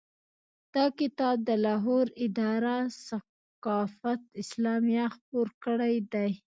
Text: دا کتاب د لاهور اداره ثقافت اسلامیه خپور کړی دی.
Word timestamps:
دا 0.73 0.85
کتاب 0.99 1.35
د 1.47 1.49
لاهور 1.65 2.05
اداره 2.25 2.77
ثقافت 3.07 4.21
اسلامیه 4.41 5.05
خپور 5.15 5.47
کړی 5.63 5.95
دی. 6.13 6.31